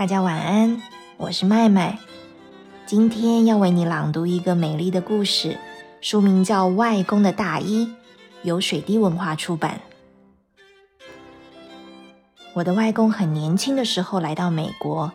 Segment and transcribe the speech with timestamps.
[0.00, 0.80] 大家晚安，
[1.18, 1.98] 我是麦麦。
[2.86, 5.58] 今天要为你朗读一个美丽的故事，
[6.00, 7.84] 书名叫《外公的大衣》，
[8.42, 9.82] 由水滴文化出版。
[12.54, 15.12] 我的外公很年轻的时候来到美国，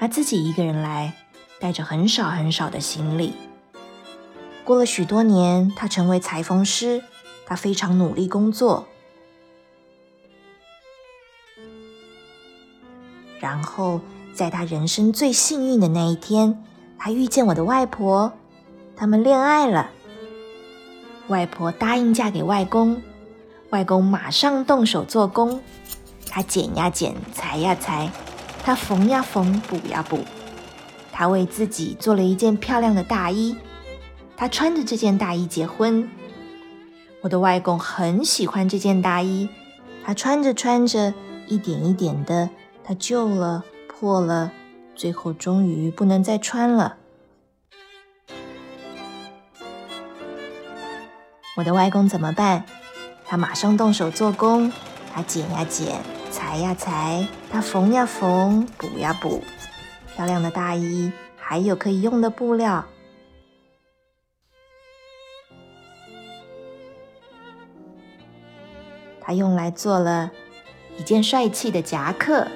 [0.00, 1.14] 他自己一个人来，
[1.60, 3.34] 带着很少很少的行李。
[4.64, 7.04] 过了许多年，他成为裁缝师，
[7.46, 8.88] 他非常努力工作。
[13.52, 14.00] 然后，
[14.32, 16.64] 在他人生最幸运的那一天，
[16.98, 18.32] 他遇见我的外婆，
[18.96, 19.90] 他们恋爱了。
[21.28, 23.02] 外婆答应嫁给外公，
[23.68, 25.60] 外公马上动手做工，
[26.30, 28.10] 他剪呀剪，裁呀裁，
[28.64, 30.20] 他缝呀缝，补呀补，
[31.12, 33.54] 他为自己做了一件漂亮的大衣，
[34.34, 36.08] 他穿着这件大衣结婚。
[37.20, 39.50] 我的外公很喜欢这件大衣，
[40.02, 41.12] 他穿着穿着，
[41.46, 42.48] 一点一点的。
[42.84, 44.50] 它旧了，破了，
[44.94, 46.96] 最后终于不能再穿了。
[51.56, 52.64] 我的外公怎么办？
[53.24, 54.72] 他马上动手做工，
[55.12, 59.42] 他剪呀剪，裁呀裁，他缝呀缝，补呀补。
[60.14, 62.84] 漂亮的大衣，还有可以用的布料，
[69.20, 70.30] 他用来做了
[70.98, 72.48] 一件帅气的夹克。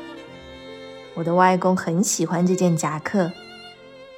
[1.17, 3.33] 我的外公很喜欢这件夹克，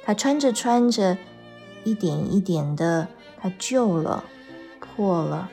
[0.03, 1.17] 他穿着穿着，
[1.85, 3.07] 一点一点的，
[3.41, 4.25] 它旧了，
[4.81, 5.49] 破了，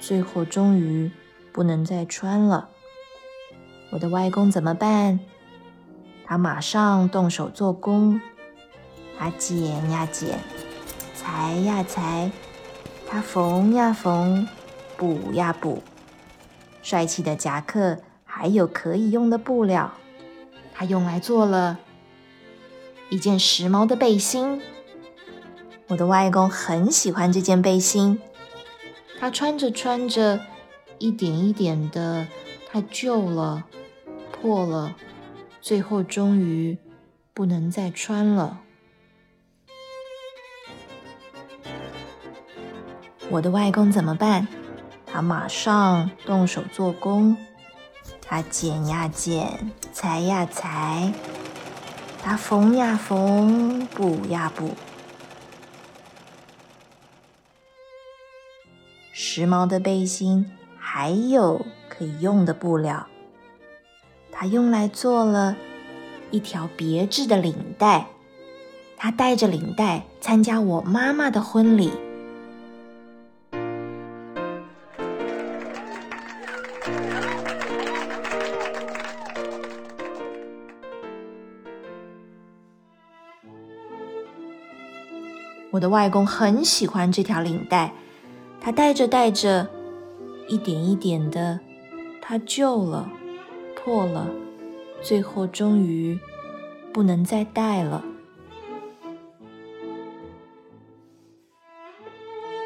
[0.00, 1.10] 最后终于
[1.52, 2.68] 不能再穿了。
[3.90, 5.20] 我的外公怎么办？
[6.26, 8.20] 他马上动手做工，
[9.16, 10.40] 他剪呀剪，
[11.14, 12.32] 裁呀裁，
[13.08, 14.48] 他缝呀缝，
[14.96, 15.80] 补呀补。
[16.82, 19.92] 帅气的夹克，还有可以用的布料。
[20.74, 21.78] 他用来做了
[23.10, 24.60] 一件时髦的背心。
[25.88, 28.20] 我的外公很喜欢这件背心，
[29.20, 30.40] 他穿着穿着，
[30.98, 32.26] 一点一点的，
[32.70, 33.64] 它旧了，
[34.30, 34.96] 破了，
[35.60, 36.78] 最后终于
[37.34, 38.60] 不能再穿了。
[43.28, 44.48] 我的外公怎么办？
[45.06, 47.36] 他马上动手做工。
[48.34, 51.12] 他剪呀剪，裁呀裁，
[52.22, 54.70] 他缝呀缝，补呀补。
[59.12, 63.06] 时髦的背心还有可以用的布料，
[64.30, 65.54] 他用来做了
[66.30, 68.06] 一条别致的领带。
[68.96, 71.92] 他带着领带参加我妈妈的婚礼。
[85.72, 87.94] 我的外公很喜欢这条领带，
[88.60, 89.70] 他戴着戴着，
[90.46, 91.60] 一点一点的，
[92.20, 93.08] 它旧了，
[93.74, 94.28] 破了，
[95.00, 96.20] 最后终于
[96.92, 98.04] 不能再戴了。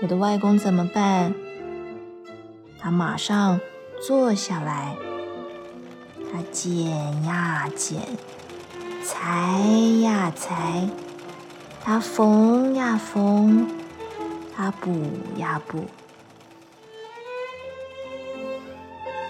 [0.03, 1.33] 我的外公怎么办？
[2.77, 3.61] 他马上
[4.05, 4.97] 坐下来，
[6.33, 6.91] 他剪
[7.23, 8.01] 呀剪，
[9.05, 9.61] 裁
[10.03, 10.89] 呀裁。
[11.89, 13.65] 他缝呀缝，
[14.53, 14.91] 他补
[15.37, 15.85] 呀补，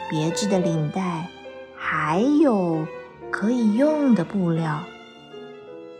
[0.08, 1.28] 别致的领带，
[1.76, 2.86] 还有
[3.30, 4.82] 可以用的布料，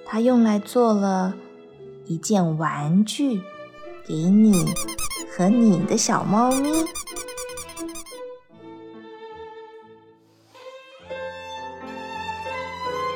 [0.07, 1.35] 他用来做了
[2.07, 3.43] 一件玩具，
[4.09, 4.65] 给你
[5.37, 6.73] 和你的小猫咪。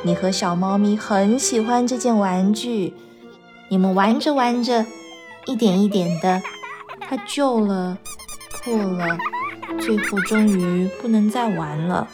[0.04, 2.92] 你和小猫咪很喜欢这件玩具。
[3.70, 4.84] 你们玩着玩着，
[5.46, 6.42] 一点一点的，
[7.02, 7.96] 它旧了，
[8.64, 9.16] 破了，
[9.78, 12.08] 最后终于不能再玩了。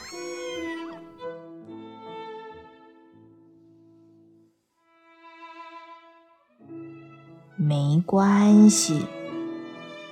[7.57, 9.07] 没关系，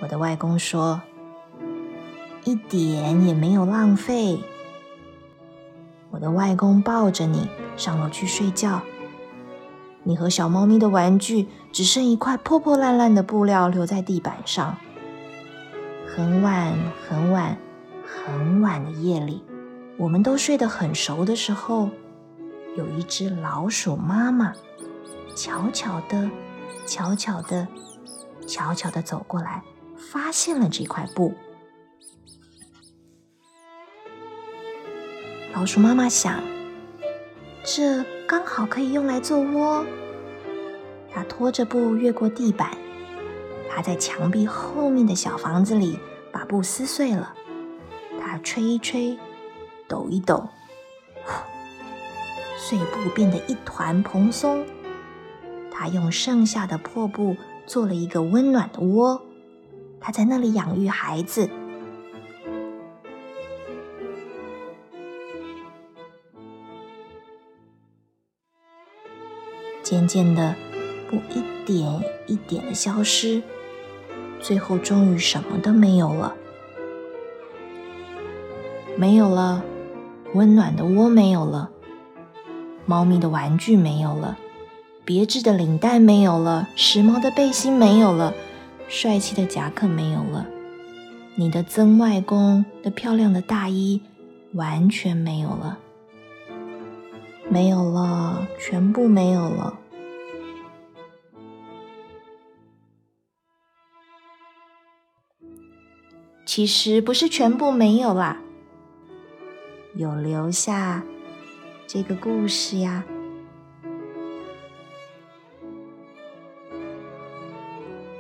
[0.01, 1.03] 我的外公说，
[2.45, 4.41] 一点也没有浪费。
[6.11, 7.47] 我的外公抱着你
[7.77, 8.81] 上楼去睡觉。
[10.05, 14.77] 你和小猫咪的玩具只剩一块破破烂烂的布料留在地板上。
[16.07, 16.73] 很晚
[17.09, 17.59] 很晚
[18.07, 19.43] 很晚的夜里，
[19.97, 21.89] 我们都睡得很熟的时候，
[22.77, 24.53] 有一只老鼠妈妈
[25.35, 26.31] 悄悄的、
[26.87, 27.67] 悄悄的、
[28.47, 29.65] 悄悄的走过来，
[29.97, 31.35] 发现了这块布。
[35.53, 36.43] 老鼠妈妈想：
[37.67, 39.87] 这刚好可以用来做窝。
[41.11, 42.77] 他拖着布越过地板，
[43.71, 45.99] 他在墙壁后面的小房子里
[46.31, 47.35] 把布撕碎了。
[48.21, 49.19] 他吹一吹，
[49.89, 50.47] 抖一抖，
[52.59, 54.63] 碎布变得一团蓬松。
[55.71, 57.35] 他用剩下的破布
[57.67, 59.23] 做了一个温暖的窝，
[60.01, 61.49] 他在那里养育孩子。
[69.85, 70.57] 渐渐的，
[71.09, 73.43] 不一点一点的消失，
[74.41, 76.35] 最后终于什么都没有了。
[78.97, 79.63] 没有了，
[80.33, 81.71] 温暖的窝没有了，
[82.87, 84.39] 猫咪的玩具没有了，
[85.05, 88.33] 别致的领带没有了，时髦的背心没有了，
[88.89, 90.47] 帅气的夹克没有了，
[91.35, 94.01] 你的曾外公的漂亮的大衣
[94.53, 95.79] 完全没有了。
[97.55, 99.79] 没有了，全部没有了。
[106.45, 108.39] 其实不是全部没有啦，
[109.95, 111.05] 有留下
[111.87, 113.05] 这个故事呀。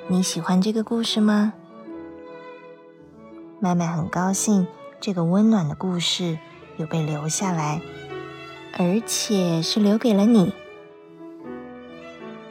[0.06, 1.54] 你喜欢这个故事吗？
[3.58, 4.68] 麦麦很高兴，
[5.00, 6.38] 这个温暖的故事
[6.76, 7.80] 有被留下来。
[8.76, 10.52] 而且是留给了你。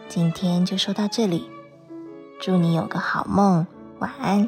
[0.08, 1.50] 今天就说到这里，
[2.40, 3.68] 祝你有个好梦，
[4.00, 4.48] 晚安。